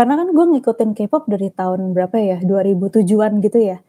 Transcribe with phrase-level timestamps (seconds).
[0.00, 3.84] karena kan gue ngikutin K-pop dari tahun berapa ya, 2007-an gitu ya.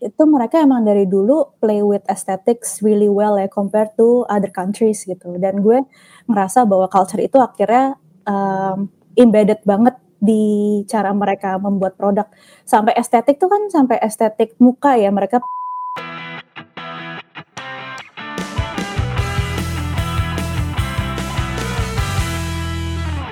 [0.00, 5.04] Itu mereka emang dari dulu play with aesthetics really well ya compared to other countries
[5.04, 5.36] gitu.
[5.36, 5.84] Dan gue
[6.32, 8.88] ngerasa bahwa culture itu akhirnya um,
[9.20, 12.24] embedded banget di cara mereka membuat produk.
[12.64, 15.44] Sampai estetik tuh kan sampai estetik muka ya mereka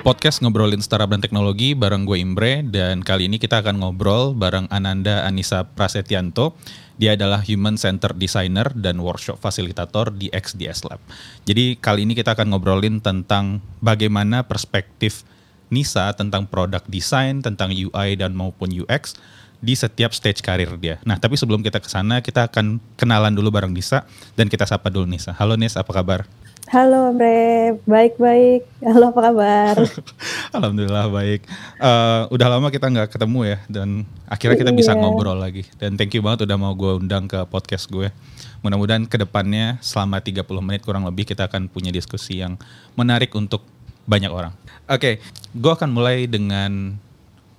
[0.09, 4.65] Podcast ngobrolin startup dan teknologi bareng gue Imbre dan kali ini kita akan ngobrol bareng
[4.73, 6.57] Ananda Anissa Prasetyanto.
[6.97, 10.97] Dia adalah Human Center Designer dan Workshop Fasilitator di XDS Lab.
[11.45, 15.21] Jadi kali ini kita akan ngobrolin tentang bagaimana perspektif
[15.69, 19.13] Nisa tentang produk design, tentang UI dan maupun UX
[19.61, 20.97] di setiap stage karir dia.
[21.05, 24.89] Nah, tapi sebelum kita ke sana, kita akan kenalan dulu bareng Nisa dan kita sapa
[24.89, 25.37] dulu Nisa.
[25.37, 26.25] Halo Nis, apa kabar?
[26.69, 28.61] Halo Bre, baik-baik.
[28.85, 29.73] Halo apa kabar?
[30.57, 31.41] Alhamdulillah baik.
[31.81, 35.01] Uh, udah lama kita nggak ketemu ya dan akhirnya kita bisa yeah.
[35.01, 35.65] ngobrol lagi.
[35.81, 38.13] Dan thank you banget udah mau gue undang ke podcast gue.
[38.61, 42.53] Mudah-mudahan ke depannya selama 30 menit kurang lebih kita akan punya diskusi yang
[42.93, 43.65] menarik untuk
[44.05, 44.53] banyak orang.
[44.85, 45.13] Oke, okay,
[45.57, 47.01] gue akan mulai dengan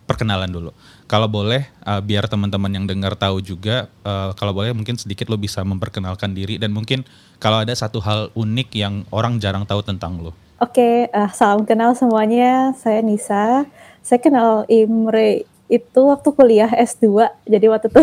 [0.06, 0.70] perkenalan dulu.
[1.11, 5.34] Kalau boleh, uh, biar teman-teman yang dengar tahu juga, uh, kalau boleh mungkin sedikit lo
[5.34, 7.02] bisa memperkenalkan diri dan mungkin
[7.42, 10.30] kalau ada satu hal unik yang orang jarang tahu tentang lo.
[10.62, 12.78] Oke, okay, uh, salam kenal semuanya.
[12.78, 13.67] Saya Nisa.
[14.06, 17.27] Saya kenal Imre itu waktu kuliah S2.
[17.42, 18.02] Jadi waktu itu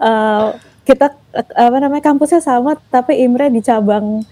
[0.00, 0.56] uh,
[0.88, 4.24] kita apa namanya kampusnya sama, tapi Imre di cabang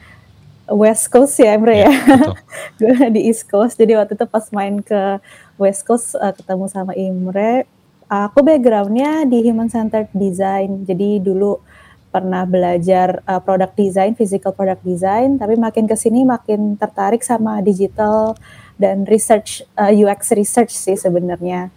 [0.73, 1.93] West Coast ya Imre ya.
[1.93, 2.33] ya.
[2.81, 3.77] Gue di East Coast.
[3.77, 5.21] Jadi waktu itu pas main ke
[5.61, 7.69] West Coast uh, ketemu sama Imre
[8.11, 11.63] Aku backgroundnya di Human Centered Design, jadi dulu
[12.11, 17.63] pernah belajar uh, product design, physical product design, tapi makin ke sini makin tertarik sama
[17.63, 18.35] digital
[18.83, 21.71] dan research uh, UX research sih sebenarnya.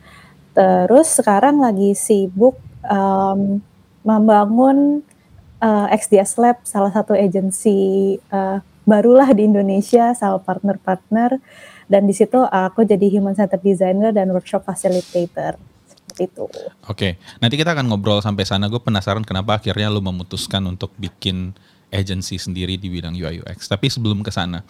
[0.58, 3.62] Terus sekarang lagi sibuk um,
[4.02, 5.06] membangun
[5.62, 8.58] uh, XDS Lab, salah satu agensi uh,
[8.90, 11.38] barulah di Indonesia sama partner-partner.
[11.86, 15.62] Dan di situ aku jadi human centered designer dan workshop facilitator
[16.14, 16.46] seperti itu.
[16.46, 17.12] Oke, okay.
[17.42, 18.70] nanti kita akan ngobrol sampai sana.
[18.70, 21.58] Gue penasaran kenapa akhirnya lu memutuskan untuk bikin
[21.90, 23.66] agency sendiri di bidang UI UX.
[23.66, 24.62] Tapi sebelum ke sana,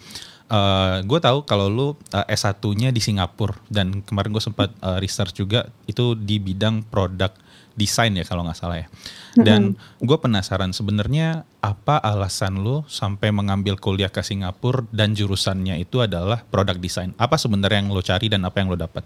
[0.48, 5.36] uh, gue tahu kalau lu uh, S1-nya di Singapura dan kemarin gue sempat uh, research
[5.36, 7.32] juga itu di bidang produk
[7.74, 8.88] desain ya kalau nggak salah ya.
[9.34, 10.04] Dan mm-hmm.
[10.06, 16.46] gue penasaran sebenarnya apa alasan lu sampai mengambil kuliah ke Singapura dan jurusannya itu adalah
[16.46, 17.10] produk desain.
[17.18, 19.02] Apa sebenarnya yang lo cari dan apa yang lo dapat?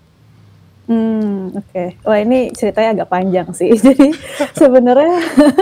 [0.89, 2.01] Hmm, oke.
[2.09, 3.77] Wah, ini ceritanya agak panjang sih.
[3.85, 4.09] Jadi
[4.57, 5.21] sebenarnya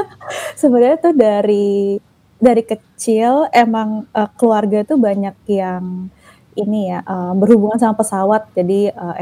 [0.61, 1.99] sebenarnya tuh dari
[2.39, 6.15] dari kecil emang uh, keluarga tuh banyak yang
[6.55, 8.55] ini ya uh, berhubungan sama pesawat.
[8.55, 9.19] Jadi uh,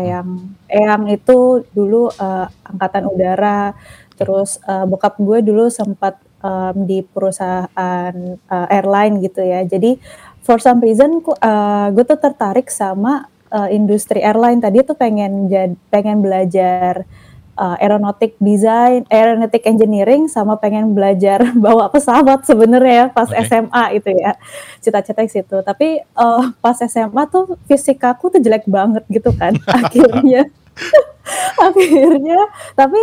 [0.69, 3.73] eyang itu dulu uh, angkatan udara.
[4.21, 8.15] Terus uh, bokap gue dulu sempat um, di perusahaan
[8.53, 9.65] uh, airline gitu ya.
[9.65, 9.97] Jadi
[10.45, 15.79] for some reason uh, gue tuh tertarik sama uh, industri airline tadi tuh pengen jad,
[15.95, 17.07] pengen belajar
[17.55, 23.47] uh, aeronautic design, aeronautic engineering sama pengen belajar bawa pesawat sebenarnya pas okay.
[23.47, 24.35] SMA itu ya.
[24.83, 25.57] Cita-cita situ.
[25.63, 29.55] Tapi uh, pas SMA tuh fisikaku tuh jelek banget gitu kan.
[29.71, 30.51] akhirnya
[31.71, 32.99] akhirnya tapi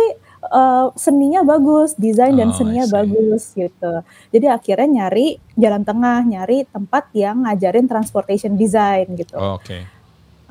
[0.52, 4.04] uh, seninya bagus, desain dan oh, seninya bagus gitu.
[4.28, 9.32] Jadi akhirnya nyari jalan tengah, nyari tempat yang ngajarin transportation design gitu.
[9.40, 9.80] Oh, Oke.
[9.80, 9.82] Okay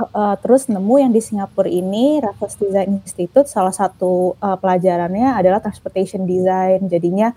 [0.10, 5.62] uh, terus nemu yang di Singapura ini Raffles Design Institute salah satu uh, pelajarannya adalah
[5.62, 6.90] transportation design.
[6.90, 7.32] Jadinya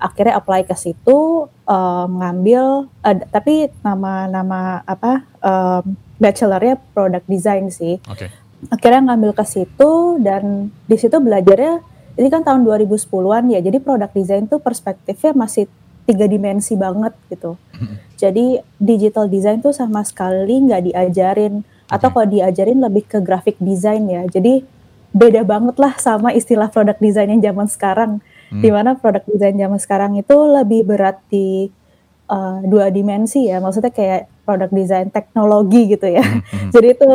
[0.00, 8.00] akhirnya apply ke situ uh, ngambil uh, tapi nama-nama apa um, bachelornya product design sih.
[8.04, 8.28] Okay.
[8.68, 11.80] Akhirnya ngambil ke situ dan di situ belajarnya
[12.20, 13.60] ini kan tahun 2010-an ya.
[13.64, 15.64] Jadi product design tuh perspektifnya masih
[16.04, 17.56] tiga dimensi banget gitu.
[17.76, 17.96] Mm-hmm.
[18.20, 24.06] Jadi digital design tuh sama sekali nggak diajarin atau kalau diajarin lebih ke graphic design
[24.06, 24.22] ya.
[24.30, 24.62] Jadi
[25.10, 28.12] beda banget lah sama istilah produk design yang zaman sekarang.
[28.50, 28.62] Hmm.
[28.62, 31.66] Di mana produk design zaman sekarang itu lebih berat di
[32.30, 33.58] uh, dua dimensi ya.
[33.58, 36.22] Maksudnya kayak produk design teknologi gitu ya.
[36.22, 36.40] Hmm.
[36.46, 36.70] hmm.
[36.74, 37.12] Jadi itu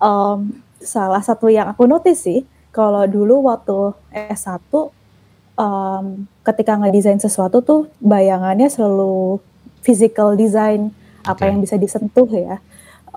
[0.00, 0.38] um,
[0.80, 2.40] salah satu yang aku notice sih.
[2.72, 4.68] Kalau dulu waktu S1
[5.56, 9.40] um, ketika ngedesain sesuatu tuh bayangannya selalu
[9.80, 10.92] physical design
[11.24, 11.48] apa okay.
[11.52, 12.60] yang bisa disentuh ya.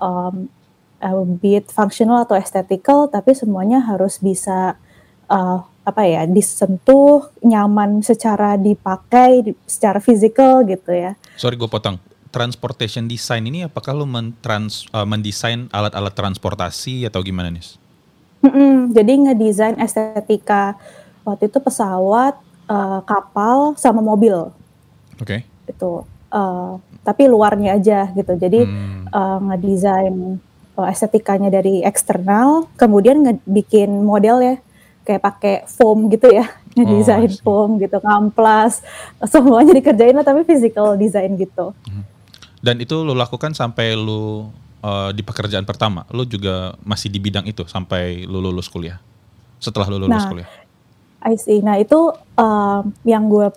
[0.00, 0.48] Um,
[1.02, 4.76] uh, be it functional atau aesthetical, tapi semuanya harus bisa
[5.28, 11.16] uh, apa ya disentuh, nyaman secara dipakai, secara fisikal gitu ya.
[11.40, 11.96] Sorry gue potong.
[12.30, 17.74] Transportation design ini apakah lo mentrans, uh, mendesain alat-alat transportasi atau gimana nih?
[18.40, 20.78] Mhm, jadi ngedesain estetika
[21.26, 24.48] waktu itu pesawat, eee, kapal, sama mobil.
[25.20, 25.44] Oke.
[25.68, 26.70] Itu, eee,
[27.04, 28.32] tapi luarnya aja gitu.
[28.40, 29.12] Jadi, Mmm.
[29.12, 30.16] eee, ngedesain,
[30.86, 34.56] estetikanya dari eksternal, kemudian ngebikin model ya,
[35.04, 36.46] kayak pakai foam gitu ya,
[36.80, 37.42] Oh, ngedesain see.
[37.42, 38.80] foam gitu, ngamplas,
[39.26, 41.74] semuanya dikerjain lah tapi physical design gitu.
[41.88, 42.04] Mhm.
[42.60, 44.52] Dan itu lu lakukan sampai lu,
[44.84, 46.04] eee, di pekerjaan pertama?
[46.12, 49.00] Lu juga masih di bidang itu sampai lu lulus kuliah?
[49.58, 50.48] Setelah lu lulus Nah, kuliah?
[51.24, 51.60] I see.
[51.64, 53.48] Nah itu, eee, yang gue,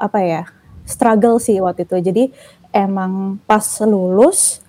[0.00, 0.42] apa ya,
[0.88, 1.96] struggle sih waktu itu.
[2.00, 2.24] Jadi
[2.72, 4.60] emang pas lulus,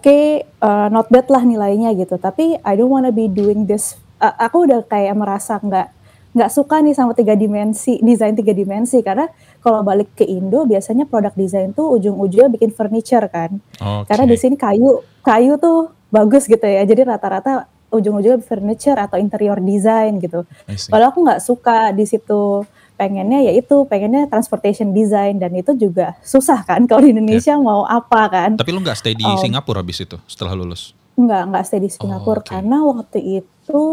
[0.00, 4.28] oke, eee, not bad lah nilainya gitu, tapi I don't wanna be doing this e
[4.40, 5.88] aku udah kayak merasa nggak
[6.30, 9.02] nggak suka nih sama 3 dimensi, desain 3 dimensi.
[9.04, 9.28] Karena
[9.60, 13.60] kalau balik ke Indo biasanya product design tuh ujung-ujungnya bikin furniture kan.
[14.08, 19.58] Karena di sini kayu kayu tuh bagus gitu ya, jadi rata-rata ujung-ujungnya furniture atau interior
[19.58, 20.46] design gitu.
[20.88, 22.62] Padahal aku nggak suka di situ,
[23.00, 27.16] pengennya ya itu, pengennya transportation design dan itu juga susah kan kalau di Iya.
[27.16, 28.50] Indonesia mau apa kan.
[28.60, 29.40] Tapi lu nggak stay di Mmm.
[29.40, 30.92] Singapura habis itu, setelah lulus?
[31.16, 32.52] Enggak enggak stay di Oh, Singapura oke.
[32.52, 33.84] karena waktu itu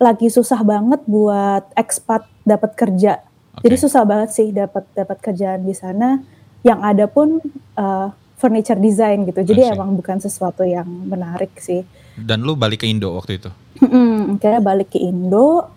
[0.00, 3.20] lagi susah banget buat expat dapat kerja.
[3.60, 3.84] Jadi Oke.
[3.84, 6.18] susah banget sih dapat dapat kerjaan di sana,
[6.64, 7.38] yang ada pun,
[7.76, 9.40] eee, furniture design gitu.
[9.40, 9.72] Jadi see.
[9.72, 11.84] emang bukan sesuatu yang menarik sih.
[12.18, 13.48] Dan lu balik ke Indo waktu itu?
[13.78, 15.70] Mhm, akhirnya balik ke Indo,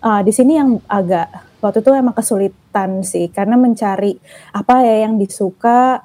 [0.00, 1.28] eee, di sini yang agak
[1.60, 4.16] waktu itu emang kesulitan sih, karena mencari
[4.52, 6.02] apa ya yang disuka,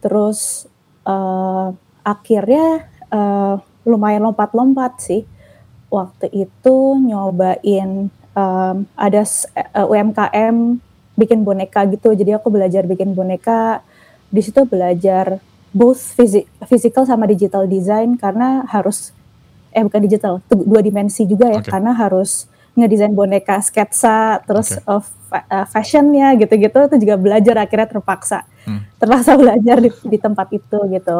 [0.00, 0.68] terus,
[1.04, 1.68] eee,
[2.04, 3.54] akhirnya, eee,
[3.86, 5.22] lumayan lompat-lompat sih.
[5.92, 9.22] Waktu itu nyobain, mmm, ada
[9.86, 10.56] UMKM
[11.16, 13.80] bikin boneka gitu, jadi aku belajar bikin boneka,
[14.28, 15.38] di situ belajar
[15.72, 19.12] both physi physical sama digital design karena harus
[19.76, 21.68] eh bukan digital, 2 dimensi juga ya, Oke.
[21.70, 27.88] karena harus ngedesain boneka sketsa, terus, eee, fa eee, fashion-nya gitu-gitu, itu juga belajar akhirnya
[27.88, 28.44] terpaksa.
[28.68, 28.80] Mmm.
[29.00, 31.18] Terpaksa belajar di di tempat itu gitu.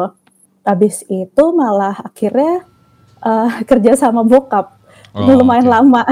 [0.63, 2.63] Habis itu malah akhirnya,
[3.25, 4.77] eee, kerja sama bokap,
[5.17, 5.73] Oh, lumayan oke.
[5.73, 6.03] lama.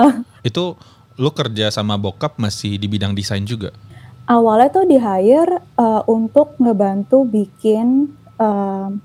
[0.48, 0.78] Itu
[1.18, 3.74] lu kerja sama bokap masih di bidang desain juga?
[4.30, 8.06] Awalnya tuh di-hire, eee, untuk ngebantu bikin,
[8.38, 9.02] mmm,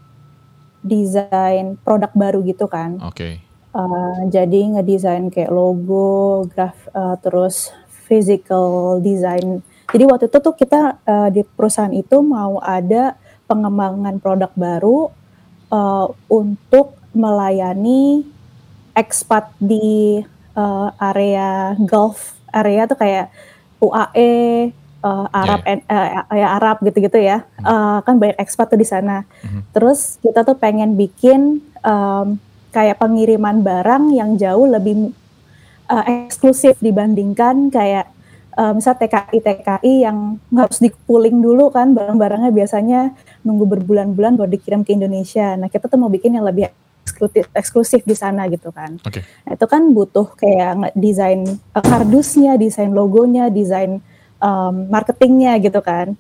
[0.85, 3.01] desain produk baru gitu kan.
[3.01, 3.41] Oke.
[3.77, 7.69] Eee, jadi ngedesain kayak logo, graf eee, terus
[8.09, 9.61] physical design.
[9.93, 13.13] Jadi waktu itu tuh kita, eee, di perusahaan itu mau ada
[13.45, 15.13] pengembangan produk baru,
[15.69, 18.25] eee, untuk melayani
[18.97, 20.21] expat di,
[20.57, 23.29] eee, area Gulf area tuh kayak
[23.83, 24.33] UAE,
[25.05, 25.71] eee, Arab Iya.
[25.77, 29.23] en eee, ya Arab gitu-gitu ya, eee, kan banyak expat tuh di sana.
[29.45, 29.61] Mhm.
[29.75, 32.41] Terus kita tuh pengen bikin, mmm,
[32.75, 35.11] kayak pengiriman barang yang jauh lebih,
[35.91, 38.11] eee, eksklusif dibandingkan kayak,
[38.57, 43.11] eee, misal TKI-TKI yang harus di-pooling dulu kan barang-barangnya biasanya
[43.47, 45.55] nunggu berbulan-bulan baru dikirim ke Indonesia.
[45.59, 46.67] Nah kita tuh mau bikin yang lebih
[47.07, 48.99] eksklutif eksklusif di sana gitu kan.
[49.01, 49.23] Oke.
[49.47, 54.03] Nah itu kan butuh kayak ngedesain, eee, kardusnya, desain logonya, desain,
[54.43, 56.13] mmm, marketing-nya gitu kan.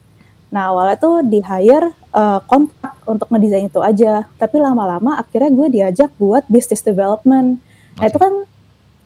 [0.47, 6.09] Nah awalnya tuh di-hire, eee, kontrak untuk ngedesain itu aja, tapi lama-lama akhirnya gue diajak
[6.15, 7.59] buat business development.
[7.97, 8.33] Nah itu kan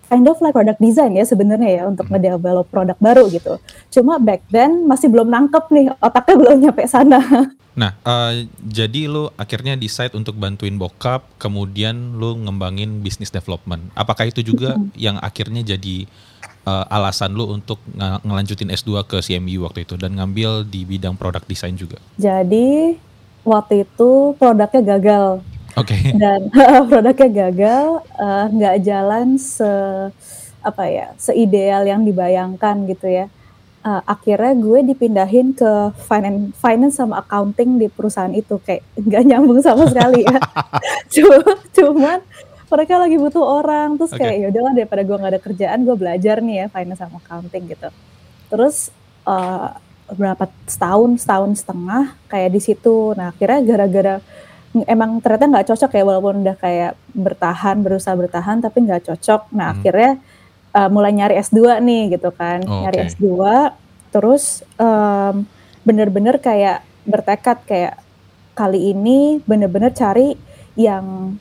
[0.05, 2.13] kind of like product design ya sebenarnya ya untuk Mhm.
[2.13, 3.57] nge-develop produk baru gitu.
[3.89, 7.19] Cuma back then masih belum nangkep nih, otaknya belum nyampe sana.
[7.71, 13.87] Nah, eee, jadi lu akhirnya decide untuk bantuin bokap, kemudian lu ngembangin business development.
[13.95, 16.03] Apakah itu juga yang akhirnya jadi,
[16.65, 21.17] eee, alasan lu untuk nge ngelanjutin S2 ke CMU waktu itu dan ngambil di bidang
[21.17, 21.97] product design juga?
[22.17, 22.95] Jadi
[23.41, 25.25] waktu itu produknya gagal.
[25.79, 25.95] Oke.
[26.21, 27.85] Dan heeh, produknya gagal,
[28.19, 29.71] eee, nggak jalan se
[30.61, 33.25] apa ya, seideal yang dibayangkan gitu ya.
[33.81, 35.71] Eee, akhirnya gue dipindahin ke
[36.05, 40.37] finan finance sama accounting di perusahaan itu, kayak nggak nyambung sama sekali ya.
[41.13, 41.25] Cu
[41.81, 42.19] cuman
[42.71, 46.35] mereka lagi butuh orang, terus kayak ya udahlah daripada gue nggak ada kerjaan, gue belajar
[46.43, 47.89] nih ya finance sama accounting gitu.
[48.51, 48.91] Terus,
[49.27, 49.69] eee,
[50.11, 53.15] berapa setahun, setahun setengah kayak di situ.
[53.17, 54.15] Nah akhirnya gara-gara
[54.87, 59.51] emang ternyata nggak cocok ya walaupun udah kayak bertahan, berusaha bertahan tapi nggak cocok.
[59.57, 59.75] Nah Mhm.
[59.79, 60.11] akhirnya,
[60.77, 63.11] eee, mulai nyari S2 nih gitu kan, Oh, nyari oke.
[63.11, 63.25] S2
[64.13, 65.47] terus, mmm,
[65.87, 67.95] bener-bener kayak bertekad kayak
[68.57, 70.35] kali ini bener-bener cari
[70.79, 71.37] yang,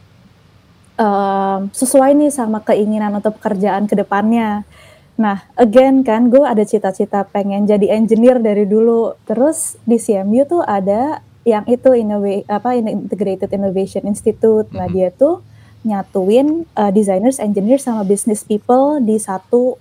[1.00, 4.68] mmm, sesuai nih sama keinginan atau pekerjaan ke depannya.
[5.16, 10.60] Nah again kan gue ada cita-cita pengen jadi engineer dari dulu, terus di CMU tuh
[10.60, 14.68] ada yang itu innowa apa, Integrated Innovation Institute.
[14.76, 15.40] Nah dia tuh
[15.80, 19.80] nyatuin uh, designers, engineers sama business people di satu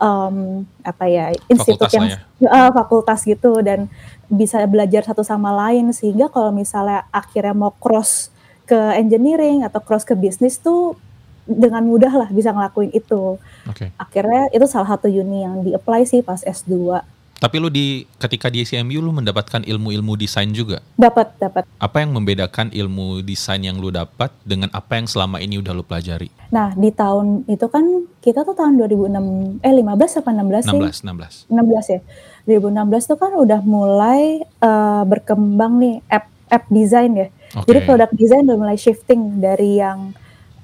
[0.00, 2.06] um, apa ya institut Fakultas yang
[2.40, 2.48] ya.
[2.48, 3.86] uh, fakultas gitu dan
[4.30, 8.32] bisa belajar satu sama lain sehingga kalau misalnya akhirnya mau cross
[8.70, 10.94] ke engineering atau cross ke bisnis tuh
[11.50, 13.34] dengan mudah lah bisa ngelakuin itu.
[13.66, 13.90] Oke.
[13.98, 17.02] Akhirnya itu salah satu uni yang di-apply sih pas S2.
[17.40, 20.84] Tapi lu di ketika di CMU lu mendapatkan ilmu-ilmu desain juga.
[21.00, 21.64] Dapat dapat.
[21.80, 25.80] Apa yang membedakan ilmu desain yang lu dapat dengan apa yang selama ini udah lu
[25.80, 26.28] pelajari?
[26.52, 30.80] Nah, di tahun itu kan kita tuh tahun 2006 eh 15 apa 16 sih?
[31.00, 31.48] 16, 16.
[31.48, 32.00] 16 ya.
[32.44, 37.28] 2016 tuh kan udah mulai uh, berkembang nih app app design ya.
[37.56, 37.66] Oke.
[37.70, 40.14] Jadi produk design udah mulai shifting dari yang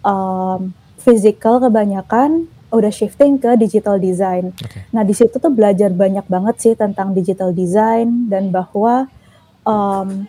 [0.06, 0.70] um,
[1.02, 4.50] physical kebanyakan udah shifting ke digital design.
[4.54, 4.86] Oke.
[4.90, 9.06] Nah, di situ tuh belajar banyak banget sih tentang digital design dan bahwa
[9.62, 10.26] um,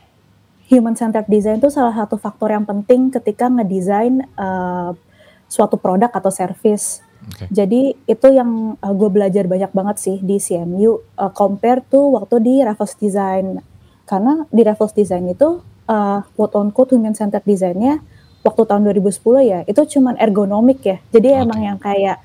[0.69, 4.93] human centered design itu salah satu faktor yang penting ketika ngedesain uh,
[5.47, 7.01] suatu produk atau service.
[7.27, 7.49] Oke.
[7.49, 12.37] Jadi itu yang uh, gue belajar banyak banget sih di CMU uh, compare tuh waktu
[12.43, 13.57] di Raffles Design.
[14.07, 18.03] Karena di Raffles Design itu uh, quote on quote human centered desainnya
[18.45, 20.97] waktu tahun 2010 ya itu cuman ergonomik ya.
[21.11, 21.41] Jadi Oke.
[21.43, 22.23] emang yang kayak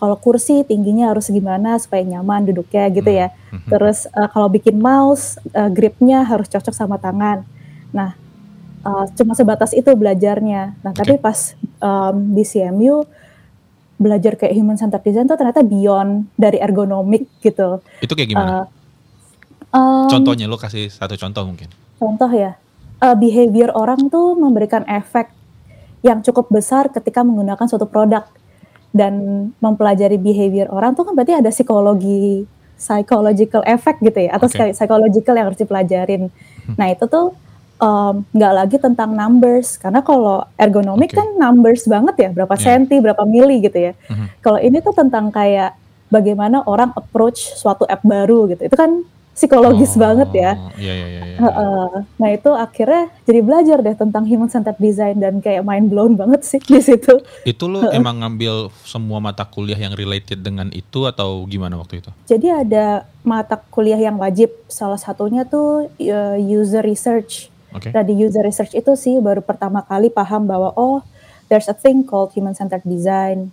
[0.00, 3.30] kalau kursi tingginya harus gimana supaya nyaman duduknya gitu ya.
[3.52, 3.68] Mhm.
[3.68, 7.44] Terus uh, kalau bikin mouse uh, gripnya harus cocok sama tangan.
[7.92, 8.16] Nah
[8.82, 10.74] uh, cuma sebatas itu belajarnya.
[10.80, 13.04] Nah tapi pas um, di CMU
[14.00, 17.84] belajar kayak human centered design tuh ternyata beyond dari ergonomik gitu.
[18.00, 18.72] Itu kayak gimana?
[19.68, 21.68] Uh, um, Contohnya lu kasih satu contoh mungkin.
[22.00, 22.56] Contoh ya,
[23.00, 25.32] uh, behavior orang tuh memberikan efek
[26.00, 28.24] yang cukup besar ketika menggunakan suatu produk
[28.90, 29.14] dan
[29.60, 32.48] mempelajari behavior orang tuh kan berarti ada psikologi
[32.80, 36.32] psychological effect gitu ya atau sekali psychological yang harus dipelajarin.
[36.80, 37.36] Nah itu tuh
[37.76, 41.20] um, nggak lagi tentang numbers karena kalau ergonomik Oke.
[41.20, 42.80] kan numbers banget ya berapa Iya.
[42.80, 43.92] senti berapa mili gitu ya.
[44.08, 44.26] Mhm.
[44.40, 45.76] Kalau ini tuh tentang kayak
[46.08, 48.64] bagaimana orang approach suatu app baru gitu.
[48.64, 50.52] Itu kan psikologis Oh, banget ya.
[50.76, 51.22] Iya iya iya.
[51.24, 51.38] iya.
[52.20, 56.44] Nah itu akhirnya jadi belajar deh tentang human centered design dan kayak mind blown banget
[56.44, 57.22] sih di situ.
[57.46, 62.10] Itu lu emang ngambil semua mata kuliah yang related dengan itu atau gimana waktu itu?
[62.28, 67.48] Jadi ada mata kuliah yang wajib, salah satunya tuh uh, user research.
[67.70, 67.94] Oke.
[67.94, 71.00] Nah di user research itu sih baru pertama kali paham bahwa oh
[71.48, 73.50] there's a thing called human centered design.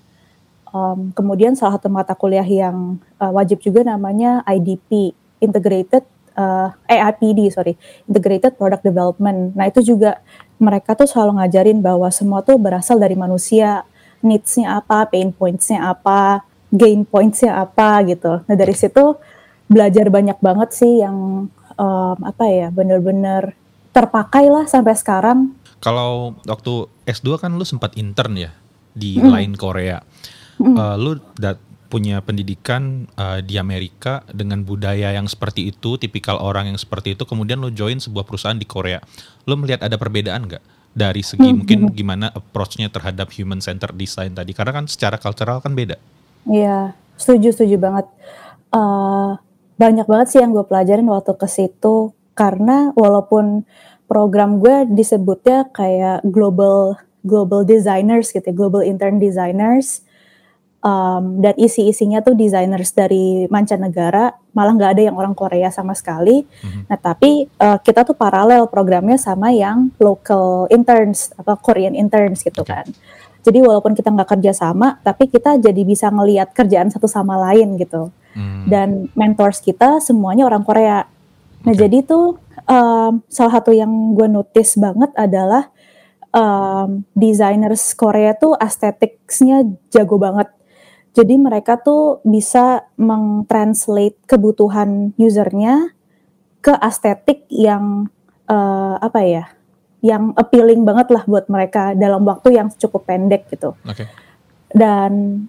[0.68, 6.04] Um, kemudian salah satu mata kuliah yang uh, wajib juga namanya IDP, Integrated
[6.38, 7.74] uh, eh IPD sorry,
[8.06, 9.54] Integrated Product Development.
[9.58, 10.22] Nah itu juga
[10.58, 13.86] mereka tuh selalu ngajarin bahwa semua tuh berasal dari manusia,
[14.26, 16.42] needs-nya apa, pain points-nya apa,
[16.74, 18.42] gain points-nya apa gitu.
[18.46, 19.18] Nah dari situ
[19.68, 23.54] belajar banyak banget sih yang um, apa ya bener-bener
[23.94, 25.54] terpakai lah sampai sekarang.
[25.78, 28.52] Kalau waktu S2 kan lu sempat intern ya
[28.98, 29.30] di Mm.
[29.30, 30.02] Line Korea.
[30.58, 36.72] Eh, lu dat- punya pendidikan eh, di Amerika dengan budaya yang seperti itu, tipikal orang
[36.72, 39.00] yang seperti itu, kemudian lu join sebuah perusahaan di Korea.
[39.48, 40.64] Lu melihat ada perbedaan nggak
[40.98, 44.52] dari segi Hmm, mungkin gimana approach-nya terhadap human centered design tadi?
[44.52, 45.96] Karena kan secara cultural kan beda.
[46.48, 48.06] Iya, setuju setuju banget.
[48.74, 49.32] Eh,
[49.78, 53.64] banyak banget sih yang gue pelajarin waktu ke situ karena walaupun
[54.10, 60.07] program gue disebutnya kayak global global designers gitu, ya, global intern designers,
[60.82, 66.46] um, dan isi-isinya tuh designers dari mancanegara, malah nggak ada yang orang Korea sama sekali.
[66.46, 66.90] Mhm.
[66.90, 72.66] Nah tapi eh, kita tuh paralel programnya sama yang local interns atau Korean interns gitu
[72.66, 72.74] Oke.
[72.74, 72.86] kan.
[73.48, 77.80] Jadi walaupun kita nggak kerja sama, tapi kita jadi bisa ngelihat kerjaan satu sama lain
[77.80, 78.12] gitu.
[78.36, 81.08] Hmm, Dan mentors kita semuanya orang Korea.
[81.64, 82.36] Nah jadi tuh
[82.68, 83.88] um, salah satu yang
[84.20, 85.72] gue notice banget adalah
[86.36, 89.64] um, designers Korea tuh aesthetics-nya
[89.96, 90.52] jago banget.
[91.18, 95.90] Jadi mereka tuh bisa meng-translate kebutuhan usernya
[96.62, 98.06] ke estetik yang
[98.46, 99.50] eh, apa ya,
[100.06, 103.74] yang appealing banget lah buat mereka dalam waktu yang cukup pendek gitu.
[103.82, 104.06] Oke.
[104.70, 105.42] Dan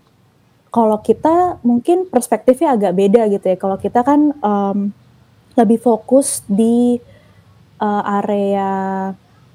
[0.73, 3.57] kalau kita mungkin perspektifnya agak beda gitu ya.
[3.61, 4.79] Kalau kita kan em,
[5.53, 6.97] lebih fokus di
[7.77, 8.71] eh, area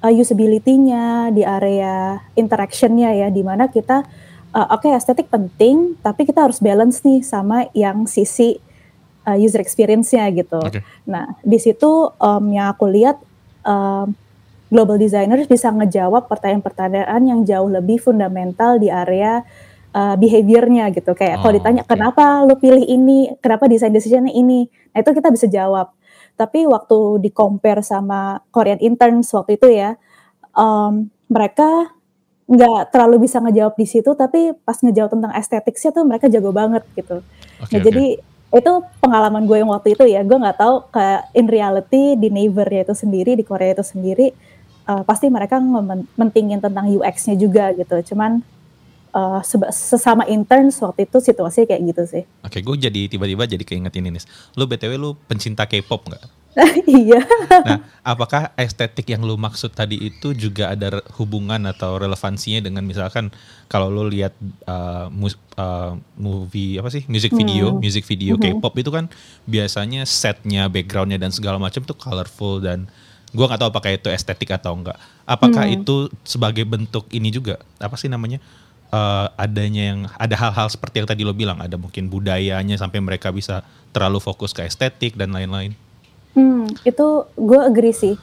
[0.05, 4.05] eh, usability-nya, di area interaction-nya ya, di mana kita
[4.54, 8.58] eh, oke estetik penting, tapi kita harus balance nih sama yang sisi
[9.26, 10.62] eh, user experience-nya gitu.
[10.62, 10.86] Oke.
[11.10, 13.18] Nah, di situ em, yang aku lihat
[13.66, 14.14] em,
[14.74, 19.46] global designers bisa ngejawab pertanyaan-pertanyaan yang jauh lebih fundamental di area
[19.94, 21.14] uh, behaviornya gitu.
[21.14, 21.94] Kayak kalau Oh, ditanya oke.
[21.94, 25.94] kenapa lu pilih ini, kenapa desain decisionnya ini, nah itu kita bisa jawab.
[26.34, 29.94] Tapi waktu di compare sama Korean interns waktu itu ya,
[30.58, 31.94] em, mereka
[32.54, 36.84] nggak terlalu bisa ngejawab di situ, tapi pas ngejawab tentang estetiknya tuh mereka jago banget
[36.94, 37.26] gitu.
[37.60, 37.86] Oke Nah oke.
[37.90, 38.06] jadi
[38.54, 42.86] itu pengalaman gue yang waktu itu ya, gue nggak tahu kayak in reality di Naver-nya
[42.86, 44.30] itu sendiri, di Korea itu sendiri,
[44.86, 48.14] eee, pasti mereka ngemen mentingin tentang UX-nya juga gitu.
[48.14, 48.46] Cuman,
[49.41, 52.24] seba sesama interns waktu itu situasinya kayak gitu sih.
[52.41, 54.25] Oke, gue jadi tiba-tiba jadi keinget ini nis.
[54.53, 56.24] Lu BTW lu pencinta K-pop nggak?
[56.86, 57.17] Iya.
[57.65, 63.34] Nah, apakah estetik yang lu maksud tadi itu juga ada hubungan atau relevansinya dengan misalkan
[63.65, 67.82] kalau lu lihat uh, mus- uh, movie apa sih music video, Hmm.
[67.82, 68.62] music video Mhm.
[68.62, 69.10] K-pop itu kan
[69.46, 72.86] biasanya setnya, backgroundnya dan segala macam tuh colorful dan
[73.34, 74.98] gua nggak tahu apakah itu estetik atau enggak.
[75.25, 75.77] Apakah Hmm.
[75.82, 78.38] itu sebagai bentuk ini juga apa sih namanya?
[78.94, 83.34] Uh, adanya yang ada hal-hal seperti yang tadi lo bilang ada mungkin budayanya sampai mereka
[83.34, 85.74] bisa terlalu fokus ke estetik dan lain-lain.
[86.38, 88.16] Hmm, itu gue agree sih.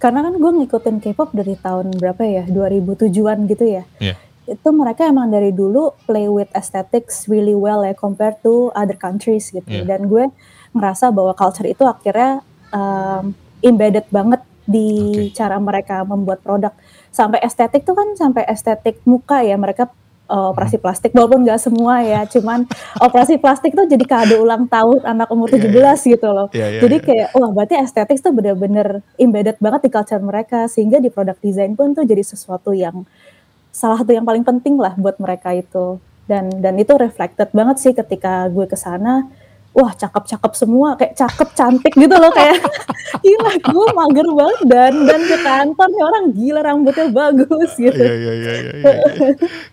[0.00, 3.82] Karena kan gue ngikutin K-pop dari tahun berapa ya, 2007-an gitu ya.
[4.00, 4.16] Iya.
[4.44, 9.48] Itu mereka emang dari dulu play with aesthetics really well ya compared to other countries
[9.48, 9.64] gitu.
[9.64, 9.88] Iya.
[9.88, 10.28] Dan gue
[10.76, 13.32] ngerasa bahwa culture itu akhirnya um,
[13.64, 14.88] embedded banget di
[15.32, 15.36] Oke.
[15.36, 16.76] cara mereka membuat produk.
[17.08, 19.88] Sampai estetik tuh kan sampai estetik muka ya mereka
[20.24, 22.64] operasi plastik walaupun nggak semua ya, cuman
[23.06, 26.48] operasi plastik tuh jadi kado ulang tahun anak umur Iya, 17 gitu loh.
[26.50, 27.04] Iya, iya, Jadi iya.
[27.04, 31.76] kayak wah berarti estetik tuh bener-bener embedded banget di culture mereka sehingga di product design
[31.76, 33.04] pun tuh jadi sesuatu yang
[33.74, 37.92] salah satu yang paling penting lah buat mereka itu dan dan itu reflected banget sih
[37.92, 39.28] ketika gue ke sana
[39.74, 42.62] wah cakep-cakep semua kayak cakep cantik gitu loh kayak
[43.26, 48.14] gila gue mager banget dan dan ke kantor nih orang gila rambutnya bagus gitu Iya
[48.14, 48.72] iya iya iya.
[48.78, 48.94] iya.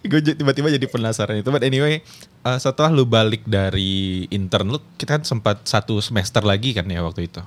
[0.01, 1.53] Gue tiba-tiba jadi penasaran itu.
[1.53, 2.01] But anyway,
[2.41, 7.05] uh, setelah lu balik dari intern lu, kita kan sempat satu semester lagi kan ya
[7.05, 7.41] waktu itu.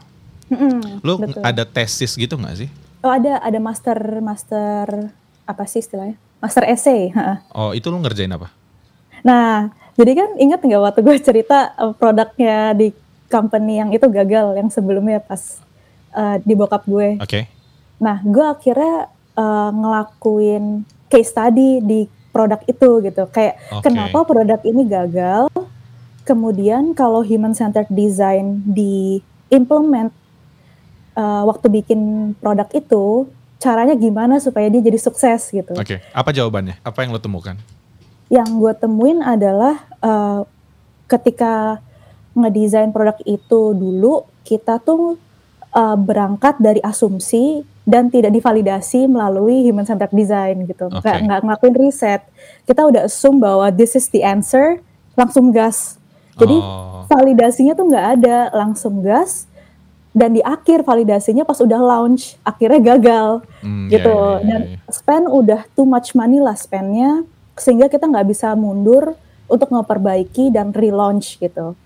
[0.48, 1.40] Mm-mm, Lu betul.
[1.42, 2.70] ada tesis gitu nggak sih?
[3.04, 5.12] oh ada ada master master
[5.44, 7.36] apa sih istilahnya master essay heeh.
[7.52, 8.48] Oh itu lu ngerjain apa?
[9.20, 12.90] Nah, jadi kan ingat nggak waktu gue cerita uh, produknya di
[13.30, 15.58] company yang itu gagal yang sebelumnya pas
[16.14, 17.18] uh, di bokap gue.
[17.22, 17.46] Oke.
[18.02, 23.22] Nah, gue akhirnya uh, ngelakuin case study di produk itu gitu.
[23.30, 23.86] Kayak Oke.
[23.86, 25.46] kenapa produk ini gagal?
[26.24, 29.20] Kemudian kalau human centered design di
[29.52, 30.10] implement
[31.14, 33.28] uh, waktu bikin produk itu,
[33.62, 36.02] caranya gimana supaya dia jadi sukses gitu Oke.
[36.10, 36.80] Apa jawabannya?
[36.82, 37.56] Apa yang lu temukan?
[38.34, 40.40] Yang gue temuin adalah eh,
[41.06, 41.78] ketika
[42.34, 45.14] ngedesain produk itu dulu kita tuh
[45.70, 51.24] eh, berangkat dari asumsi dan tidak divalidasi melalui human centered design gitu nggak Oke.
[51.28, 52.22] nggak ngelakuin riset
[52.64, 54.80] kita udah assume bahwa this is the answer
[55.14, 56.00] langsung gas
[56.34, 57.06] jadi Oh.
[57.06, 59.44] validasinya tuh nggak ada langsung gas
[60.10, 64.60] dan di akhir validasinya pas udah launch akhirnya gagal Hmm, gitu iya, iya, iya, dan
[64.64, 64.78] iya.
[64.88, 67.22] spend udah too much money lah spendnya
[67.54, 69.14] sehingga kita nggak bisa mundur
[69.46, 71.78] untuk ngeperbaiki dan relaunch gitu.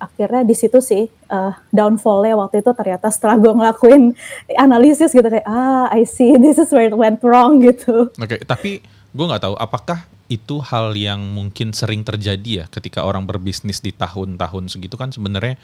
[0.00, 4.16] Akhirnya di situ sih eh, downfallnya waktu itu ternyata setelah gue ngelakuin
[4.56, 8.08] analisis gitu kayak ah I see this is where it went wrong gitu.
[8.16, 8.80] Oke, tapi
[9.12, 13.92] gue nggak tahu apakah itu hal yang mungkin sering terjadi ya ketika orang berbisnis di
[13.92, 14.96] tahun-tahun segitu?
[14.96, 15.60] Kan sebenarnya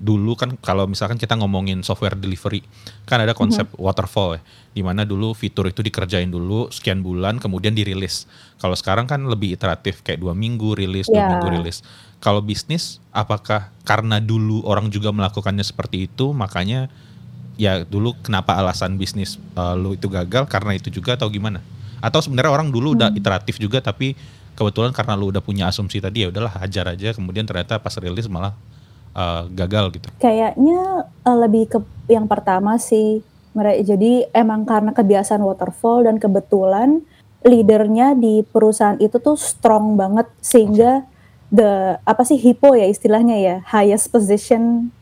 [0.00, 2.64] dulu kan kalau misalkan kita ngomongin software delivery
[3.04, 7.76] kan ada konsep waterfall ya di mana dulu fitur itu dikerjain dulu sekian bulan kemudian
[7.76, 8.24] dirilis
[8.56, 11.28] kalau sekarang kan lebih iteratif kayak dua minggu rilis dua Ya.
[11.36, 11.84] minggu rilis
[12.16, 16.88] kalau bisnis apakah karena dulu orang juga melakukannya seperti itu makanya
[17.60, 21.60] ya dulu kenapa alasan bisnis uh, lu itu gagal karena itu juga atau gimana?
[22.00, 24.16] Atau sebenarnya orang dulu udah iteratif juga tapi
[24.56, 28.24] kebetulan karena lu udah punya asumsi tadi ya udahlah hajar aja kemudian ternyata pas rilis
[28.32, 28.56] malah
[29.14, 30.08] uh, gagal gitu.
[30.18, 31.78] kayaknya eh, lebih ke
[32.10, 37.02] yang pertama sih mereka jadi emang karena kebiasaan waterfall dan kebetulan
[37.42, 41.02] leadernya di perusahaan itu tuh strong banget sehingga
[41.50, 44.94] the apa sih HIPO ya istilahnya ya highest position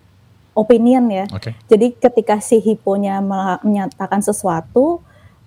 [0.56, 1.52] opinion ya Oke.
[1.68, 5.04] jadi ketika si HIPO-nya mela- menyatakan sesuatu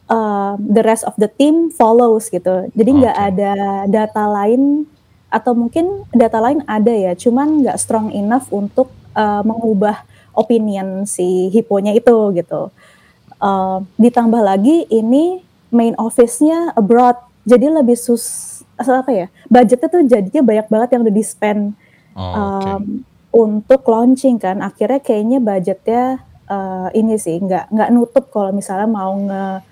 [0.07, 3.27] uh, the rest of the team follows gitu jadi nggak Oke.
[3.33, 3.53] ada
[3.89, 4.85] data lain
[5.31, 10.03] atau mungkin data lain ada ya cuman nggak strong enough untuk uh, mengubah
[10.35, 12.69] opinion si hiponya itu gitu.
[13.41, 15.41] Uh, ditambah lagi ini
[15.73, 21.15] main office-nya abroad jadi lebih sus apa ya budgetnya tuh jadinya banyak banget yang udah
[21.15, 21.73] di spend
[22.11, 22.35] Oh, oke.
[22.35, 22.83] um,
[23.31, 26.19] untuk launching kan akhirnya kayaknya budgetnya
[26.51, 29.63] uh, ini sih nggak nggak nutup kalau misalnya mau nge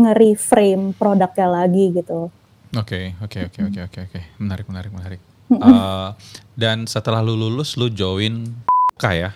[0.00, 2.32] nge-reframe produknya lagi gitu
[2.72, 4.20] Oke, oke, oke, oke, oke, oke.
[4.40, 5.20] Menarik, menarik, menarik.
[5.52, 6.16] Uh,
[6.56, 8.48] dan setelah lu lulus, lu join
[8.96, 9.30] K ya?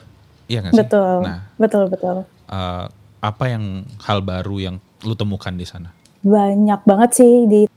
[0.47, 0.81] Iya nggak sih?
[0.81, 2.17] betul Nah, betul betul
[2.51, 2.87] uh,
[3.21, 5.91] apa yang hal baru yang lu temukan di sana?
[6.27, 7.71] banyak banget sih di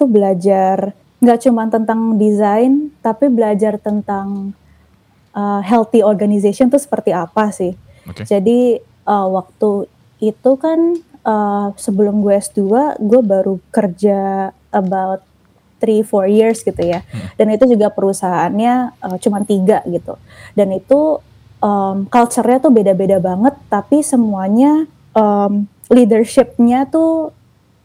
[0.00, 4.56] tuh belajar nggak cuma tentang desain, tapi belajar tentang
[5.36, 7.76] uh, healthy organization tuh seperti apa sih.
[8.08, 8.24] Oke.
[8.24, 9.86] Jadi uh, waktu
[10.24, 12.60] itu kan uh, sebelum gue S2,
[12.98, 15.22] gue baru kerja about
[15.82, 17.02] three four years gitu ya.
[17.02, 17.34] Hmm.
[17.34, 20.14] Dan itu juga perusahaannya uh, cuma tiga gitu.
[20.54, 21.18] Dan itu
[21.58, 24.86] um, culture-nya tuh beda-beda banget, tapi semuanya
[25.18, 27.34] um, leadership-nya tuh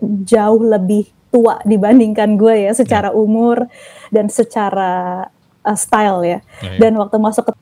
[0.02, 3.66] jauh lebih tua dibandingkan gue ya secara umur
[4.14, 5.26] dan secara
[5.66, 6.40] uh, style ya.
[6.62, 6.78] Ya, ya.
[6.78, 7.54] Dan waktu masuk ke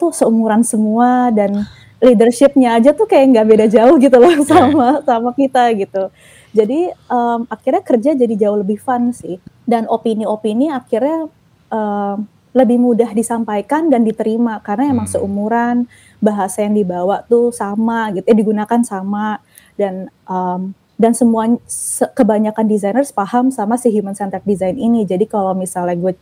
[0.00, 1.68] tuh seumuran semua dan
[2.04, 6.12] leadershipnya aja tuh kayak nggak beda jauh gitu loh sama sama kita gitu.
[6.54, 9.40] Jadi um, akhirnya kerja jadi jauh lebih fun sih.
[9.64, 11.26] Dan opini-opini akhirnya
[11.72, 15.18] um, lebih mudah disampaikan dan diterima karena emang Hmm.
[15.18, 15.76] seumuran
[16.22, 19.42] bahasa yang dibawa tuh sama gitu, eh, digunakan sama
[19.74, 25.02] dan um, dan semua se- kebanyakan designers paham sama si human centered design ini.
[25.02, 26.14] Jadi kalau misalnya gue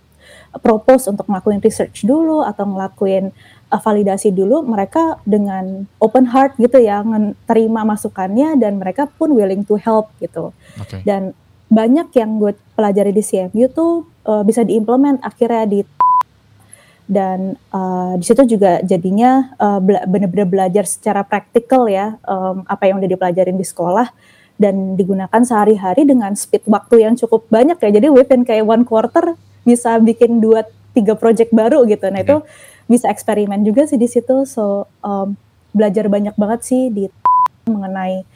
[0.61, 3.33] propose untuk ngelakuin research dulu atau ngelakuin
[3.73, 7.01] uh, validasi dulu, mereka dengan open heart gitu ya,
[7.49, 10.53] terima masukannya dan mereka pun willing to help gitu.
[10.77, 11.01] Oke.
[11.03, 11.33] Dan
[11.73, 15.81] banyak yang gue pelajari di CMU tuh uh, bisa diimplement akhirnya di
[17.09, 23.03] dan uh, di situ juga jadinya uh, benar-benar belajar secara praktikal ya um, apa yang
[23.03, 24.09] udah dipelajarin di sekolah
[24.57, 29.35] dan digunakan sehari-hari dengan speed waktu yang cukup banyak ya jadi within kayak one quarter
[29.63, 32.09] bisa bikin dua tiga project baru gitu.
[32.13, 32.43] Nah itu
[32.91, 34.45] bisa eksperimen juga sih di situ.
[34.45, 35.35] So um,
[35.73, 37.09] belajar banyak banget sih di
[37.67, 38.27] mengenai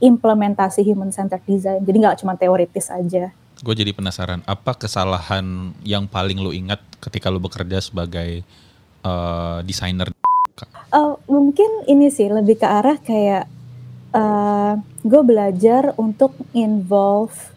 [0.00, 1.82] implementasi human centered design.
[1.84, 3.32] Jadi nggak cuma teoritis aja.
[3.64, 8.44] Gue jadi penasaran, apa kesalahan yang paling lu ingat ketika lu bekerja sebagai
[9.00, 10.12] eh, desainer?
[10.92, 13.44] Eh, mungkin ini sih lebih ke arah kayak
[14.16, 17.52] eh gue belajar untuk involve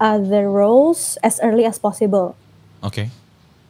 [0.00, 2.36] other roles as early as possible.
[2.82, 3.10] Oke.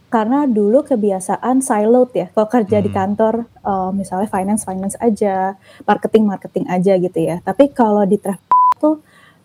[0.09, 2.97] Karena dulu kebiasaan siloed ya, kalau kerja di Hmm.
[2.97, 7.45] kantor eh, misalnya finance finance aja, marketing marketing aja gitu ya.
[7.45, 8.97] Tapi kalau di Travel tuh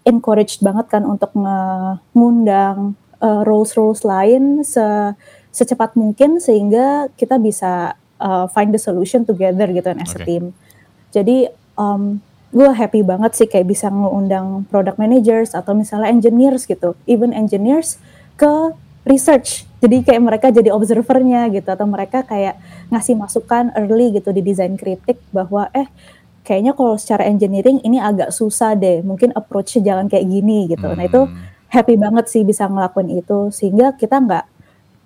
[0.08, 5.16] encouraged banget kan untuk nge- ngundang eh, roles roles lain se-
[5.52, 10.28] secepat mungkin sehingga kita bisa eh, find the solution together gitu kan as a Oke.
[10.28, 10.44] team.
[11.12, 12.24] Jadi um,
[12.54, 17.98] gue happy banget sih kayak bisa ngundang product managers atau misalnya engineers gitu, even engineers
[18.38, 18.72] ke
[19.04, 19.68] research.
[19.84, 22.56] Jadi kayak mereka jadi observernya gitu atau mereka kayak
[22.88, 25.88] ngasih masukan early gitu di desain kritik bahwa eh
[26.44, 30.88] kayaknya kalau secara engineering ini agak susah deh, mungkin approach-nya jangan kayak gini gitu.
[30.88, 31.36] Nah itu Hmm.
[31.68, 34.46] happy banget sih bisa ngelakuin itu sehingga kita nggak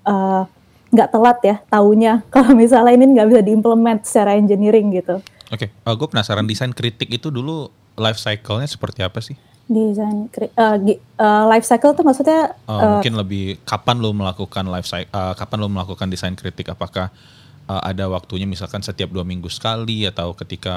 [0.07, 0.43] eh,
[0.87, 5.19] nggak telat ya taunya kalau misalnya ini nggak bisa diimplement secara engineering gitu.
[5.47, 9.39] Oke, gue penasaran desain kritik itu dulu life cycle-nya seperti apa sih?
[9.67, 14.15] Desain kri- eh, gi- eh, life cycle tuh maksudnya Eh, eh, mungkin lebih kapan lu
[14.15, 16.71] melakukan life cycle, kapan lu melakukan desain kritik?
[16.71, 17.11] Apakah
[17.67, 20.75] eh, ada waktunya misalkan setiap dua minggu sekali atau ketika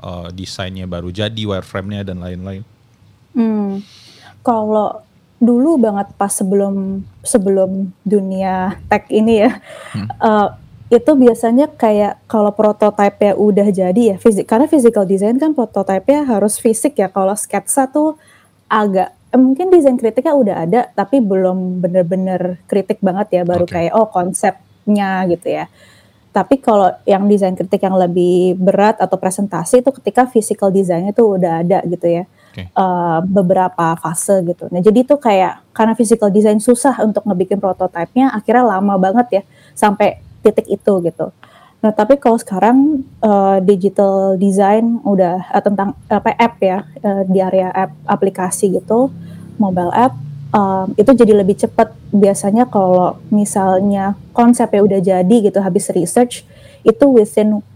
[0.00, 2.64] eh, desainnya baru jadi, wireframe-nya dan lain-lain?
[3.36, 3.84] hmm,
[4.40, 5.04] kalau
[5.36, 9.60] dulu banget pas sebelum sebelum dunia tech ini ya
[9.92, 10.08] Hmm.
[10.08, 10.48] eh,
[10.86, 16.62] itu biasanya kayak kalau prototipe udah jadi ya fisik karena physical design kan prototipe harus
[16.62, 18.14] fisik ya kalau sketsa tuh
[18.70, 23.74] agak eh, mungkin desain kritiknya udah ada tapi belum bener-bener kritik banget ya baru Oke.
[23.74, 25.66] kayak oh konsepnya gitu ya
[26.30, 31.34] tapi kalau yang desain kritik yang lebih berat atau presentasi itu ketika physical desainnya tuh
[31.34, 32.62] udah ada gitu ya Oke.
[32.68, 34.68] eh, beberapa fase gitu.
[34.68, 39.42] Nah jadi tuh kayak karena physical design susah untuk ngebikin prototipenya, akhirnya lama banget ya
[39.72, 41.34] sampai titik itu gitu.
[41.82, 47.38] Nah tapi kalau sekarang eh, digital design udah eh, tentang apa app ya eh, di
[47.42, 49.10] area app aplikasi gitu,
[49.58, 50.14] mobile app
[50.54, 51.90] em, itu jadi lebih cepat.
[52.14, 56.46] Biasanya kalau misalnya konsepnya udah jadi gitu habis research
[56.86, 57.66] itu within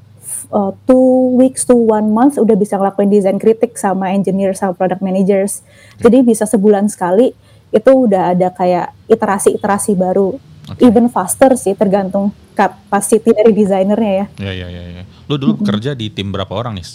[0.54, 5.02] uh, two weeks to one month udah bisa ngelakuin desain kritik sama engineer sama product
[5.02, 5.66] managers.
[5.98, 7.34] Jadi bisa sebulan sekali
[7.70, 10.38] itu udah ada kayak iterasi-iterasi baru.
[10.70, 10.86] Oke.
[10.86, 12.30] Even faster sih tergantung
[12.60, 14.26] capacity dari desainernya ya.
[14.36, 15.02] Ya, ya, ya, ya.
[15.24, 16.86] Lu dulu bekerja di tim berapa orang nih?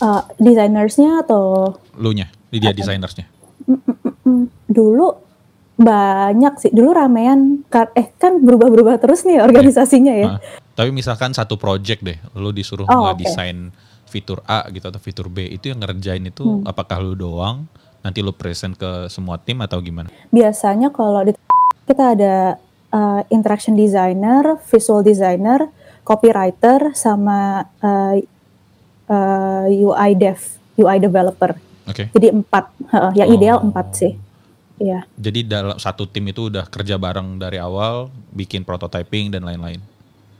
[0.00, 3.28] Uh, desainersnya atau Lu nya, di dia desainersnya.
[3.68, 5.12] mm, dulu
[5.76, 6.70] banyak sih.
[6.72, 10.28] Dulu ramean eh kan berubah-berubah terus nih organisasinya ya.
[10.30, 10.38] Ah,
[10.72, 13.72] tapi misalkan satu project deh, lu disuruh Oh, ngedesain
[14.04, 16.64] fitur A gitu atau fitur B, itu yang ngerjain itu Hmm.
[16.64, 17.68] apakah lu doang?
[18.00, 20.08] Nanti lu present ke semua tim atau gimana?
[20.30, 21.36] biasanya kalau di
[21.84, 22.56] kita ada
[22.92, 25.70] uh, interaction designer, visual designer,
[26.02, 28.14] copywriter, sama uh,
[29.10, 30.38] uh, UI dev,
[30.78, 31.54] UI developer.
[31.88, 32.06] Oke.
[32.14, 33.36] Jadi empat, Heeh, yang Oh.
[33.36, 34.12] ideal empat sih.
[34.80, 35.04] Iya.
[35.20, 39.82] Jadi dalam satu tim itu udah kerja bareng dari awal, bikin prototyping dan lain-lain.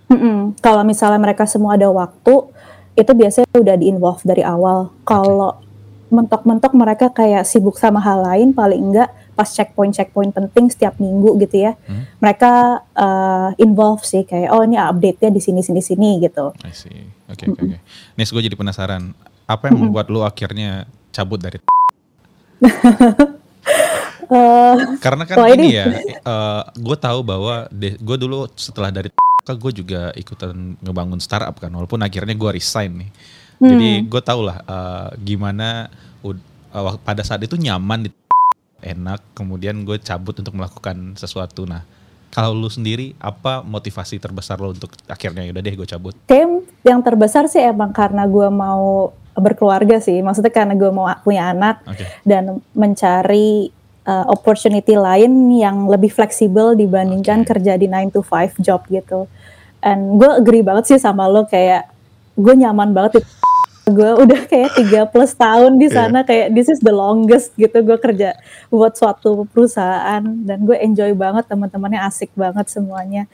[0.09, 0.57] Mm-mm.
[0.65, 2.49] Kalau misalnya mereka semua ada waktu,
[2.97, 4.91] itu biasanya udah di-involve dari awal.
[5.05, 5.61] Kalau
[6.11, 11.65] mentok-mentok mereka kayak sibuk sama hal lain, paling enggak pas checkpoint-checkpoint penting setiap minggu gitu
[11.65, 12.05] ya, Hmm.
[12.19, 12.53] mereka
[12.93, 16.53] uh, involve sih kayak oh ini update-nya di sini sini sini gitu.
[16.61, 17.09] I see.
[17.27, 17.79] Oke oke oke.
[18.15, 21.57] Nis gue jadi penasaran, apa yang membuat lu akhirnya cabut dari
[24.31, 25.85] Eh, Karena kan Wah, ini ini- ya,
[26.73, 29.11] gue tahu bahwa gue dulu setelah dari
[29.65, 33.11] gue juga ikutan ngebangun startup kan, walaupun akhirnya gue resign nih.
[33.59, 35.91] Jadi gue tau lah eh, gimana
[36.23, 36.39] eh,
[36.71, 38.11] wak- pada saat itu nyaman, di
[38.83, 41.65] enak, kemudian gue cabut untuk melakukan sesuatu.
[41.65, 41.85] Nah,
[42.31, 46.15] kalau lu sendiri apa motivasi terbesar lo untuk akhirnya yaudah deh gue cabut?
[46.31, 51.51] Kayak yang terbesar sih emang karena gue mau berkeluarga sih, maksudnya karena gue mau punya
[51.51, 52.07] anak Oke.
[52.23, 53.71] dan mencari
[54.07, 57.57] uh, opportunity lain yang lebih fleksibel dibandingkan Oke.
[57.57, 59.27] kerja di 9 to 5 job gitu.
[59.81, 61.89] And gue agree banget sih sama lo kayak
[62.37, 63.23] gue nyaman banget di
[63.93, 67.99] gue udah kayak 3 plus tahun di sana kayak this is the longest gitu gue
[67.99, 68.39] kerja
[68.71, 73.27] buat suatu perusahaan dan gue enjoy banget teman-temannya asik banget semuanya.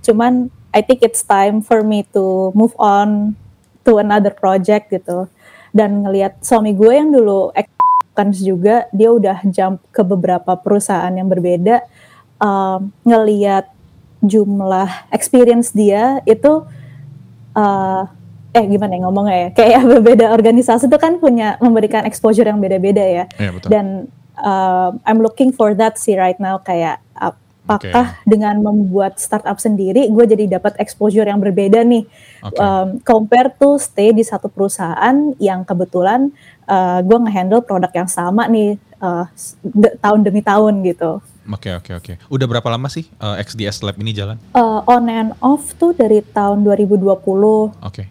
[0.00, 3.38] Cuman I think it's time for me to move on
[3.86, 5.30] to another project gitu.
[5.74, 11.26] Dan ngelihat suami gue yang dulu accounts juga dia udah jump ke beberapa perusahaan yang
[11.26, 11.82] berbeda
[12.38, 13.70] um, ngelihat
[14.24, 16.64] jumlah experience dia itu
[17.52, 18.04] uh,
[18.54, 23.02] eh gimana ya ngomongnya ya kayak berbeda organisasi itu kan punya memberikan exposure yang beda-beda
[23.02, 23.68] ya Iya betul.
[23.68, 23.86] dan
[24.38, 27.02] um, I'm looking for that sih right now kayak
[27.64, 32.04] apakah dengan membuat startup sendiri gue jadi dapat exposure yang berbeda nih
[32.44, 32.60] Oke.
[32.60, 36.28] um, compare to stay di satu perusahaan yang kebetulan
[36.68, 39.24] uh, gue ngehandle produk yang sama nih uh,
[39.64, 41.24] de- tahun demi tahun gitu.
[41.44, 42.12] Oke oke oke.
[42.32, 44.40] Udah berapa lama sih eh, XDS Lab ini jalan?
[44.56, 47.04] Uh, on and off tuh dari tahun 2020,
[47.84, 48.08] Oke.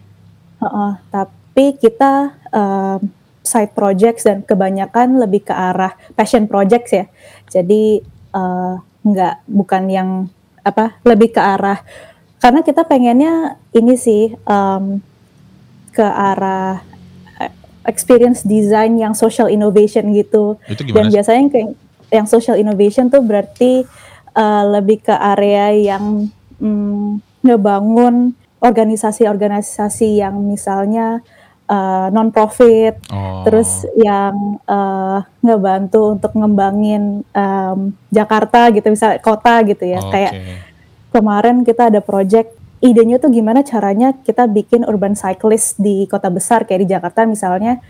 [0.64, 3.12] Uh-uh, tapi kita um,
[3.44, 7.04] side projects dan kebanyakan lebih ke arah passion projects ya.
[7.52, 8.00] Jadi
[8.32, 10.10] uh, nggak bukan yang
[10.64, 11.84] apa lebih ke arah
[12.40, 15.00] karena kita pengennya ini sih um,
[15.92, 16.80] ke arah
[17.40, 17.52] eh,
[17.88, 20.60] experience design yang social innovation gitu.
[20.68, 21.72] Itu Dan gimana biasanya yang
[22.12, 23.88] yang social innovation tuh berarti
[24.36, 26.28] uh, lebih ke area yang
[26.60, 31.20] mm, ngebangun organisasi-organisasi yang misalnya
[31.68, 33.44] uh, non-profit, Oh.
[33.44, 40.00] terus yang uh, ngebantu untuk ngembangin um, Jakarta gitu, misalnya kota gitu ya.
[40.00, 40.10] Oke.
[40.10, 40.32] Kayak
[41.12, 46.68] kemarin kita ada project idenya tuh gimana caranya kita bikin urban cyclist di kota besar
[46.68, 47.80] kayak di Jakarta misalnya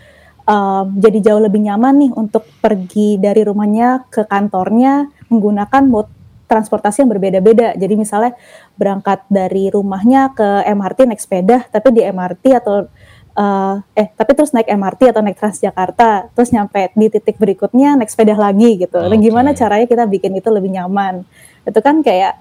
[0.47, 6.11] um, jadi jauh lebih nyaman nih untuk pergi dari rumahnya ke kantornya menggunakan mode
[6.45, 7.73] transportasi yang berbeda-beda.
[7.73, 8.37] Jadi misalnya
[8.75, 12.87] berangkat dari rumahnya ke MRT naik sepeda, tapi di MRT atau
[13.35, 18.11] uh, eh tapi terus naik MRT atau naik Transjakarta, terus nyampe di titik berikutnya naik
[18.11, 18.99] sepeda lagi gitu.
[18.99, 19.23] Nah, Oke.
[19.23, 21.27] gimana caranya kita bikin itu lebih nyaman?
[21.67, 22.39] Itu kan kayak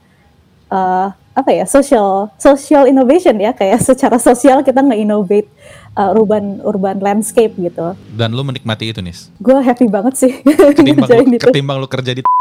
[0.70, 5.50] uh, apa ya social social innovation ya kayak secara sosial kita nge-innovate
[5.98, 7.98] uh, urban urban landscape gitu.
[8.14, 9.14] Dan lu menikmati itu nih.
[9.42, 10.32] Gue happy banget sih
[10.78, 11.44] Ketimbang lu, itu.
[11.50, 12.22] ketimbang lu kerja di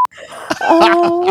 [0.64, 1.26] Oh.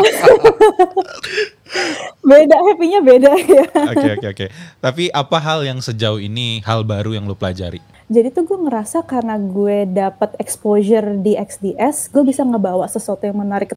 [2.21, 3.65] beda happy-nya beda ya.
[3.89, 4.45] Oke oke oke.
[4.83, 7.79] Tapi apa hal yang sejauh ini hal baru yang lu pelajari?
[8.11, 13.39] Jadi tuh gue ngerasa karena gue dapat exposure di XDS, gue bisa ngebawa sesuatu yang
[13.39, 13.73] menarik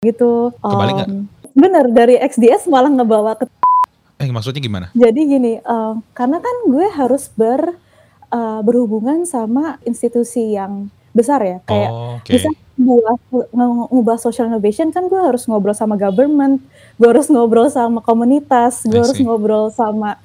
[0.00, 0.54] gitu.
[0.62, 0.94] Kebalik?
[1.10, 1.26] Um,
[1.56, 3.48] bener dari XDS malah ngebawa ke
[4.16, 4.86] Eh maksudnya gimana?
[4.96, 7.76] Jadi gini, eh, karena kan gue harus ber
[8.32, 12.36] eh, berhubungan sama institusi yang besar ya, kayak Oh, Oke.
[12.36, 13.16] bisa buat
[13.88, 16.60] ngubah social innovation kan gue harus ngobrol sama government,
[16.96, 20.16] gue harus ngobrol sama komunitas, gue harus ngobrol sama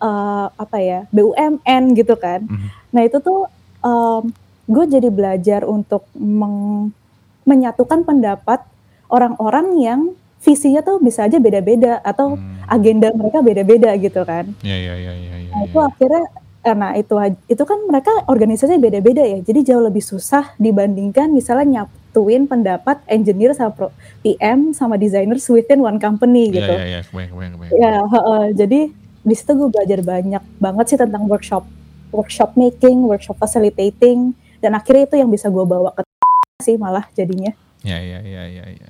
[0.00, 2.44] eh, apa ya BUMN gitu kan.
[2.48, 2.68] Mhm.
[2.96, 3.44] Nah itu tuh
[3.84, 4.32] em,
[4.64, 6.96] gue jadi belajar untuk meng-
[7.44, 8.64] menyatukan pendapat
[9.12, 10.00] orang-orang yang
[10.44, 12.60] visinya tuh bisa aja beda-beda atau Hmm.
[12.66, 14.44] agenda mereka beda-beda gitu kan.
[14.60, 15.50] Ya ya ya ya ya.
[15.50, 15.66] Nah ya.
[15.66, 16.22] itu akhirnya
[16.60, 19.40] karena itu aj- itu kan mereka organisasinya beda-beda ya.
[19.40, 25.80] Jadi jauh lebih susah dibandingkan misalnya nyatuin pendapat engineer sama pro- PM sama designers within
[25.80, 26.72] one company Ya gitu.
[26.74, 27.00] ya ya.
[27.02, 27.72] Kebayang kebayang kebayang.
[27.74, 28.42] Ya, heeh.
[28.54, 28.80] jadi
[29.20, 31.64] di situ gue belajar banyak banget sih tentang workshop
[32.10, 36.04] workshop making, workshop facilitating dan akhirnya itu yang bisa gue bawa ke
[36.62, 37.52] sih malah jadinya.
[37.80, 38.88] Ya ya ya ya ya.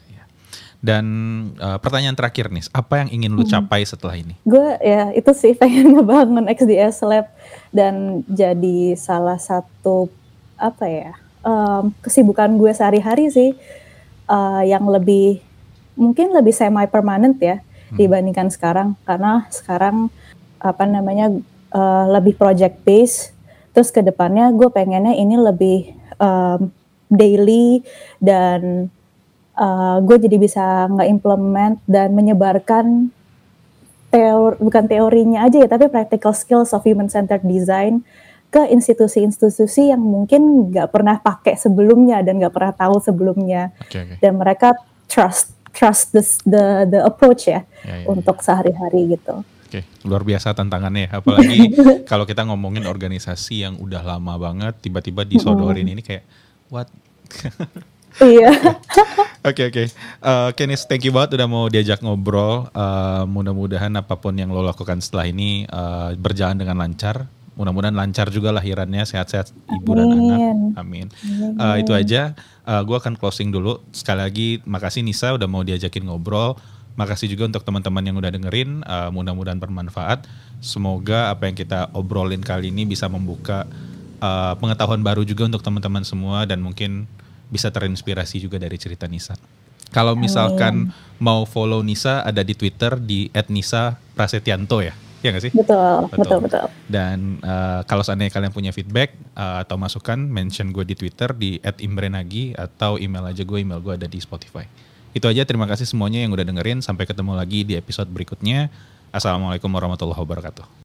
[0.84, 1.04] Dan
[1.56, 3.56] eh, pertanyaan terakhir nih, apa yang ingin lu Hmm.
[3.56, 4.36] capai setelah ini?
[4.44, 7.32] Gue ya itu sih pengen ngebangun XDS Lab
[7.72, 10.12] dan jadi salah satu
[10.60, 11.10] apa ya
[11.44, 13.50] em, kesibukan gue sehari-hari sih
[14.30, 15.42] uh, yang lebih
[15.94, 17.98] mungkin lebih semi permanent ya hmm.
[17.98, 20.10] dibandingkan sekarang karena sekarang
[20.58, 21.30] apa namanya
[21.74, 23.30] uh, lebih project base
[23.76, 25.78] terus ke depannya gue pengennya ini lebih
[26.18, 26.70] um,
[27.12, 27.84] daily
[28.18, 28.88] dan
[29.58, 33.10] uh, gue jadi bisa nge-implement dan menyebarkan
[34.14, 38.06] teori bukan teorinya aja ya tapi practical skills of human centered design
[38.54, 44.18] ke institusi-institusi yang mungkin nggak pernah pakai sebelumnya dan nggak pernah tahu sebelumnya okay, okay.
[44.22, 44.78] dan mereka
[45.10, 48.42] trust trust this, the the approach ya, ya, ya untuk ya.
[48.46, 49.42] sehari-hari gitu.
[49.42, 51.18] Oke, luar biasa tantangannya ya.
[51.18, 51.74] Apalagi
[52.10, 56.22] kalau kita ngomongin organisasi yang udah lama banget, tiba-tiba disodorin ini kayak
[56.70, 56.86] what?
[58.22, 58.50] Iya.
[59.44, 59.84] Oke oke.
[59.92, 62.64] Eh, Kenis, thank you banget udah mau diajak ngobrol.
[62.72, 67.28] Uh, mudah-mudahan apa pun yang lo lakukan setelah ini uh, berjalan dengan lancar.
[67.52, 70.00] Mudah-mudahan lancar juga lahirannya, sehat-sehat ibu Amin.
[70.00, 70.40] dan anak.
[70.80, 71.06] Amin.
[71.12, 71.60] Amin.
[71.60, 72.32] Uh, itu aja.
[72.64, 73.84] Uh, gue akan closing dulu.
[73.92, 76.56] Sekali lagi, makasih Nisa udah mau diajakin ngobrol.
[76.96, 78.80] Makasih juga untuk teman-teman yang udah dengerin.
[78.88, 80.24] Uh, mudah-mudahan bermanfaat.
[80.64, 83.68] Semoga apa yang kita obrolin kali ini bisa membuka
[84.24, 87.04] uh, pengetahuan baru juga untuk teman-teman semua dan mungkin
[87.48, 89.34] bisa terinspirasi juga dari cerita Nisa.
[89.94, 91.22] Kalau misalkan Amin.
[91.22, 94.94] mau follow Nisa ada di Twitter di @nisa_prasetyanto ya.
[95.24, 95.52] Ya gak sih?
[95.56, 96.40] Betul, betul, betul.
[96.44, 96.66] betul.
[96.84, 101.56] Dan uh, kalau seandainya kalian punya feedback uh, atau masukan, mention gue di Twitter di
[101.62, 104.68] @imbrenagi atau email aja gue, email gue ada di Spotify.
[105.16, 106.84] Itu aja, terima kasih semuanya yang udah dengerin.
[106.84, 108.68] Sampai ketemu lagi di episode berikutnya.
[109.14, 110.83] Assalamualaikum warahmatullahi wabarakatuh.